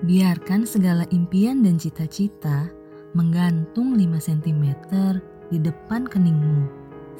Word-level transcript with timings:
Biarkan 0.00 0.64
segala 0.64 1.04
impian 1.12 1.60
dan 1.60 1.76
cita-cita 1.76 2.72
menggantung 3.12 3.92
5 3.92 4.16
cm 4.16 4.72
di 5.52 5.60
depan 5.60 6.08
keningmu, 6.08 6.64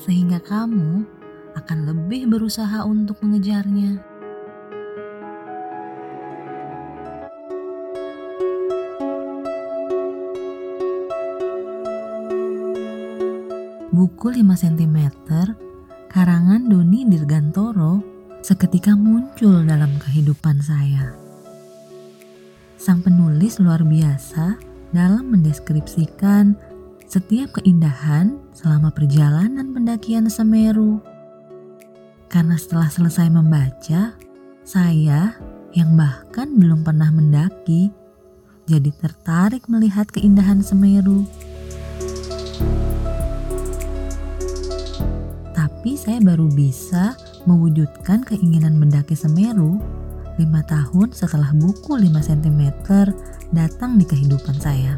sehingga 0.00 0.40
kamu 0.40 1.04
akan 1.60 1.78
lebih 1.84 2.32
berusaha 2.32 2.80
untuk 2.88 3.20
mengejarnya. 3.20 4.00
Buku 13.92 14.32
5 14.32 14.40
cm 14.56 14.98
karangan 16.08 16.64
Doni 16.64 17.04
Dirgantoro 17.04 18.00
seketika 18.40 18.96
muncul 18.96 19.68
dalam 19.68 20.00
kehidupan 20.00 20.64
saya. 20.64 21.29
Sang 22.80 23.04
penulis 23.04 23.60
luar 23.60 23.84
biasa 23.84 24.56
dalam 24.96 25.36
mendeskripsikan 25.36 26.56
setiap 27.04 27.60
keindahan 27.60 28.40
selama 28.56 28.88
perjalanan 28.88 29.76
pendakian 29.76 30.32
Semeru. 30.32 30.96
Karena 32.32 32.56
setelah 32.56 32.88
selesai 32.88 33.28
membaca, 33.28 34.16
saya 34.64 35.36
yang 35.76 35.92
bahkan 35.92 36.56
belum 36.56 36.80
pernah 36.80 37.12
mendaki 37.12 37.92
jadi 38.64 38.88
tertarik 38.96 39.68
melihat 39.68 40.08
keindahan 40.08 40.64
Semeru. 40.64 41.28
Tapi 45.52 46.00
saya 46.00 46.16
baru 46.24 46.48
bisa 46.48 47.12
mewujudkan 47.44 48.24
keinginan 48.24 48.80
mendaki 48.80 49.12
Semeru 49.12 49.99
lima 50.40 50.64
tahun 50.64 51.12
setelah 51.12 51.52
buku 51.52 52.00
5 52.00 52.08
cm 52.16 52.62
datang 53.52 54.00
di 54.00 54.08
kehidupan 54.08 54.56
saya. 54.56 54.96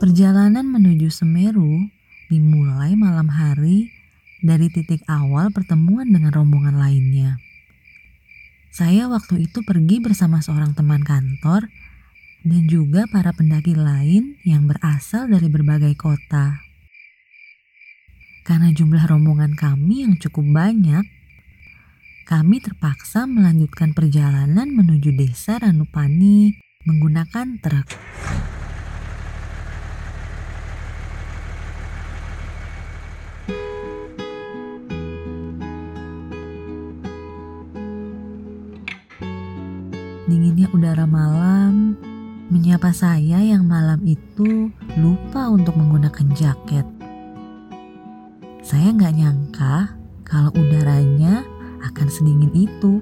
Perjalanan 0.00 0.64
menuju 0.64 1.12
Semeru 1.12 1.92
dimulai 2.32 2.96
malam 2.96 3.28
hari 3.28 3.92
dari 4.40 4.72
titik 4.72 5.04
awal 5.04 5.52
pertemuan 5.52 6.08
dengan 6.08 6.32
rombongan 6.32 6.80
lainnya. 6.80 7.36
Saya 8.72 9.12
waktu 9.12 9.44
itu 9.44 9.60
pergi 9.60 10.00
bersama 10.00 10.40
seorang 10.40 10.72
teman 10.72 11.04
kantor 11.04 11.68
dan 12.40 12.64
juga 12.64 13.04
para 13.12 13.36
pendaki 13.36 13.76
lain 13.76 14.40
yang 14.48 14.64
berasal 14.64 15.28
dari 15.28 15.52
berbagai 15.52 15.92
kota. 16.00 16.64
Karena 18.48 18.72
jumlah 18.72 19.04
rombongan 19.04 19.52
kami 19.52 20.08
yang 20.08 20.16
cukup 20.16 20.48
banyak, 20.48 21.04
kami 22.30 22.62
terpaksa 22.62 23.26
melanjutkan 23.26 23.90
perjalanan 23.90 24.70
menuju 24.70 25.10
desa 25.18 25.58
Ranupani 25.58 26.54
menggunakan 26.86 27.58
truk. 27.58 27.90
Dinginnya 40.30 40.70
udara 40.70 41.10
malam 41.10 41.98
menyapa 42.46 42.94
saya 42.94 43.42
yang 43.42 43.66
malam 43.66 43.98
itu 44.06 44.70
lupa 45.02 45.50
untuk 45.50 45.74
menggunakan 45.74 46.30
jaket. 46.38 46.86
Saya 48.62 48.94
nggak 48.94 49.14
nyangka 49.18 49.98
kalau 50.22 50.54
udaranya 50.54 51.42
akan 51.84 52.08
sedingin 52.08 52.52
itu. 52.52 53.00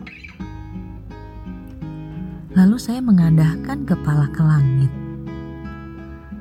Lalu 2.59 2.77
saya 2.81 2.99
mengadahkan 2.99 3.87
kepala 3.87 4.27
ke 4.35 4.43
langit. 4.43 4.91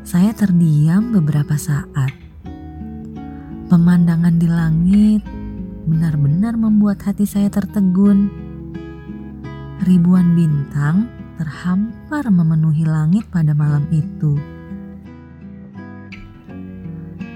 Saya 0.07 0.31
terdiam 0.33 1.11
beberapa 1.13 1.59
saat. 1.59 2.15
Pemandangan 3.67 4.39
di 4.39 4.47
langit 4.47 5.21
benar-benar 5.87 6.55
membuat 6.55 7.03
hati 7.03 7.27
saya 7.27 7.51
tertegun. 7.51 8.31
Ribuan 9.83 10.33
bintang 10.35 11.11
terhampar 11.37 12.27
memenuhi 12.33 12.83
langit 12.83 13.29
pada 13.29 13.53
malam 13.53 13.85
itu. 13.93 14.35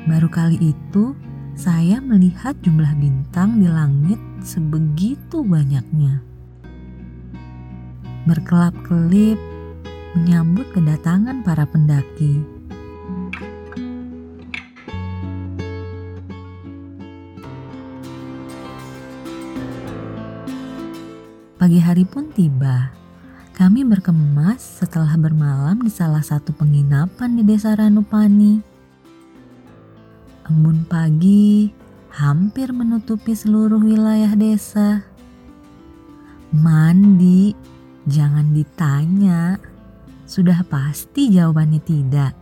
Baru 0.09 0.27
kali 0.27 0.73
itu, 0.73 1.13
saya 1.55 1.99
melihat 1.99 2.55
jumlah 2.63 2.91
bintang 2.97 3.59
di 3.59 3.67
langit 3.67 4.17
sebegitu 4.41 5.43
banyaknya. 5.43 6.23
Berkelap-kelip 8.25 9.37
menyambut 10.15 10.67
kedatangan 10.75 11.41
para 11.43 11.63
pendaki. 11.67 12.61
Pagi 21.61 21.77
hari 21.77 22.09
pun 22.09 22.33
tiba. 22.33 22.89
Kami 23.53 23.85
berkemas 23.85 24.81
setelah 24.81 25.13
bermalam 25.13 25.77
di 25.85 25.93
salah 25.93 26.25
satu 26.25 26.49
penginapan 26.57 27.37
di 27.37 27.45
desa 27.45 27.77
Ranupani. 27.77 28.70
Embun 30.51 30.83
pagi 30.83 31.71
hampir 32.11 32.75
menutupi 32.75 33.31
seluruh 33.31 33.79
wilayah 33.79 34.35
desa. 34.35 34.99
Mandi, 36.51 37.55
jangan 38.03 38.51
ditanya. 38.51 39.55
Sudah 40.27 40.59
pasti 40.67 41.31
jawabannya 41.31 41.79
tidak. 41.79 42.35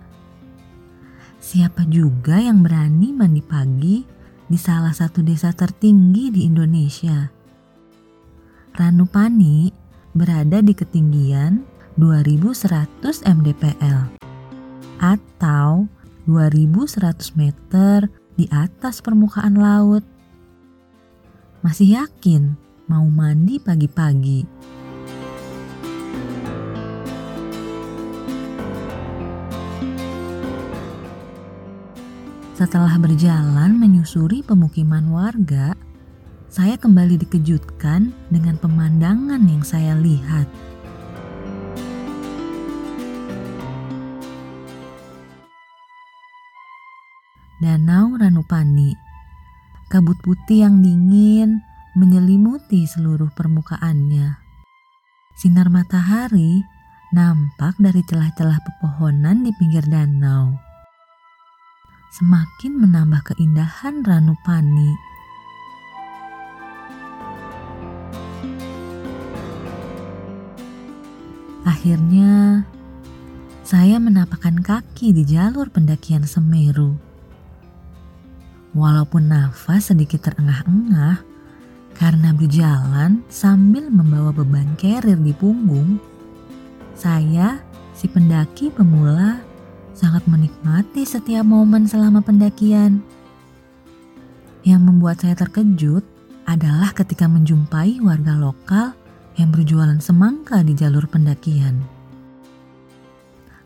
Siapa 1.37 1.85
juga 1.85 2.41
yang 2.41 2.65
berani 2.65 3.13
mandi 3.13 3.45
pagi 3.45 4.01
di 4.49 4.57
salah 4.57 4.89
satu 4.89 5.21
desa 5.21 5.53
tertinggi 5.53 6.33
di 6.33 6.49
Indonesia? 6.49 7.29
Ranupani 8.73 9.69
berada 10.17 10.65
di 10.65 10.73
ketinggian 10.73 11.61
2100 11.93 13.21
mdpl 13.21 14.01
atau 14.97 15.85
2100 16.29 17.33
meter 17.33 18.05
di 18.37 18.45
atas 18.53 19.01
permukaan 19.01 19.57
laut. 19.57 20.05
Masih 21.65 21.97
yakin 21.97 22.53
mau 22.85 23.09
mandi 23.09 23.57
pagi-pagi? 23.57 24.45
Setelah 32.53 32.99
berjalan 32.99 33.79
menyusuri 33.79 34.43
pemukiman 34.43 35.09
warga, 35.09 35.73
saya 36.51 36.75
kembali 36.75 37.15
dikejutkan 37.23 38.11
dengan 38.29 38.59
pemandangan 38.59 39.39
yang 39.47 39.63
saya 39.63 39.95
lihat. 39.95 40.43
Danau 47.59 48.15
Ranupani. 48.15 48.95
Kabut 49.91 50.15
putih 50.23 50.63
yang 50.63 50.79
dingin 50.79 51.59
menyelimuti 51.91 52.87
seluruh 52.87 53.35
permukaannya. 53.35 54.39
Sinar 55.35 55.67
matahari 55.67 56.63
nampak 57.11 57.75
dari 57.75 57.99
celah-celah 58.07 58.63
pepohonan 58.63 59.43
di 59.43 59.51
pinggir 59.59 59.83
danau. 59.91 60.55
Semakin 62.15 62.79
menambah 62.79 63.27
keindahan 63.27 64.07
Ranupani. 64.07 64.95
Akhirnya, 71.67 72.63
saya 73.67 73.99
menapakkan 73.99 74.63
kaki 74.63 75.11
di 75.11 75.27
jalur 75.27 75.67
pendakian 75.67 76.23
Semeru. 76.23 77.08
Walaupun 78.79 79.27
nafas 79.27 79.91
sedikit 79.91 80.31
terengah-engah 80.31 81.19
karena 81.99 82.31
berjalan 82.31 83.27
sambil 83.27 83.91
membawa 83.91 84.31
beban 84.31 84.71
carrier 84.79 85.19
di 85.19 85.35
punggung, 85.35 85.99
saya, 86.95 87.59
si 87.91 88.07
pendaki 88.07 88.71
pemula, 88.71 89.43
sangat 89.91 90.23
menikmati 90.31 91.03
setiap 91.03 91.43
momen 91.43 91.91
selama 91.91 92.23
pendakian. 92.23 93.03
Yang 94.63 94.81
membuat 94.87 95.27
saya 95.27 95.35
terkejut 95.35 96.07
adalah 96.47 96.95
ketika 96.95 97.27
menjumpai 97.27 97.99
warga 97.99 98.39
lokal 98.39 98.95
yang 99.35 99.51
berjualan 99.51 99.99
semangka 99.99 100.63
di 100.63 100.71
jalur 100.71 101.03
pendakian. 101.11 101.83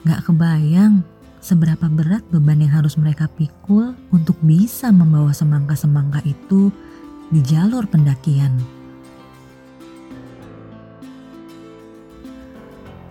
Gak 0.10 0.26
kebayang 0.26 1.06
seberapa 1.44 1.92
berat 1.92 2.24
beban 2.32 2.64
yang 2.64 2.72
harus 2.72 2.96
mereka 2.96 3.28
pikul 3.28 3.92
untuk 4.16 4.40
bisa 4.40 4.96
membawa 4.96 5.36
semangka-semangka 5.36 6.24
itu 6.24 6.72
di 7.28 7.44
jalur 7.44 7.84
pendakian. 7.84 8.56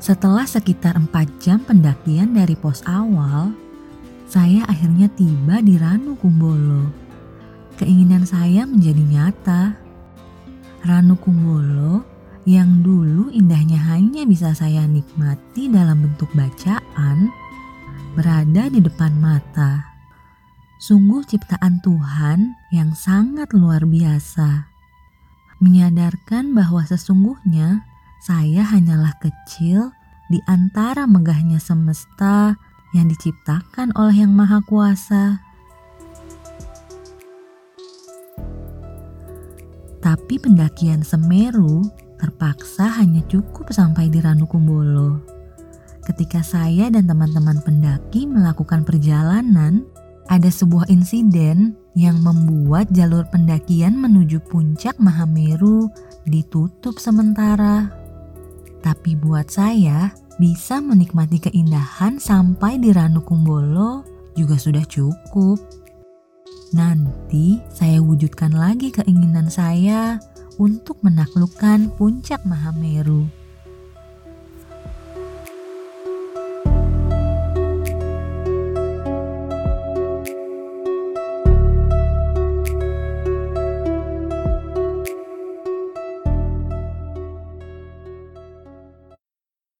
Setelah 0.00 0.49
sekitar 0.49 0.96
4 0.96 1.12
jam 1.38 1.61
pendakian 1.62 2.34
dari 2.34 2.56
pos 2.56 2.82
awal, 2.88 3.55
saya 4.26 4.64
akhirnya 4.67 5.06
tiba 5.12 5.61
di 5.61 5.76
Ranu 5.76 6.17
Kumbolo. 6.17 6.88
Keinginan 7.76 8.25
saya 8.25 8.64
menjadi 8.64 8.99
nyata. 8.99 9.62
Ranu 10.82 11.14
Kumbolo 11.20 12.02
yang 12.43 12.82
dulu 12.82 13.31
indahnya 13.31 13.79
hanya 13.94 14.26
bisa 14.26 14.50
saya 14.50 14.82
nikmati 14.90 15.70
dalam 15.70 16.02
bentuk 16.02 16.26
bacaan, 16.34 17.31
berada 18.12 18.69
di 18.69 18.81
depan 18.85 19.17
mata. 19.17 19.88
Sungguh 20.76 21.25
ciptaan 21.25 21.81
Tuhan 21.81 22.53
yang 22.75 22.93
sangat 22.93 23.56
luar 23.56 23.88
biasa. 23.88 24.69
Menyadarkan 25.62 26.53
bahwa 26.53 26.82
sesungguhnya 26.85 27.87
saya 28.20 28.67
hanyalah 28.67 29.14
kecil 29.23 29.94
di 30.29 30.43
antara 30.44 31.06
megahnya 31.09 31.62
semesta 31.62 32.59
yang 32.93 33.09
diciptakan 33.09 33.94
oleh 33.97 34.26
Yang 34.26 34.32
Maha 34.37 34.58
Kuasa. 34.67 35.25
Tapi 40.03 40.35
pendakian 40.43 41.06
Semeru 41.06 41.87
terpaksa 42.19 42.91
hanya 43.00 43.23
cukup 43.31 43.70
sampai 43.70 44.11
di 44.11 44.19
Ranukumbolo. 44.19 45.31
Ketika 46.03 46.43
saya 46.43 46.91
dan 46.91 47.07
teman-teman 47.07 47.63
pendaki 47.63 48.27
melakukan 48.27 48.83
perjalanan, 48.83 49.87
ada 50.27 50.51
sebuah 50.51 50.91
insiden 50.91 51.79
yang 51.95 52.19
membuat 52.23 52.91
jalur 52.91 53.23
pendakian 53.31 53.95
menuju 53.99 54.43
puncak 54.51 54.99
Mahameru 54.99 55.87
ditutup 56.27 56.99
sementara. 56.99 57.91
Tapi 58.83 59.15
buat 59.15 59.47
saya, 59.47 60.11
bisa 60.43 60.83
menikmati 60.83 61.39
keindahan 61.39 62.19
sampai 62.19 62.83
di 62.83 62.91
Ranukumbolo 62.91 64.03
juga 64.35 64.59
sudah 64.59 64.83
cukup. 64.83 65.63
Nanti 66.75 67.61
saya 67.71 68.03
wujudkan 68.03 68.57
lagi 68.57 68.91
keinginan 68.91 69.53
saya 69.53 70.19
untuk 70.57 70.99
menaklukkan 71.05 71.95
puncak 71.95 72.43
Mahameru. 72.43 73.42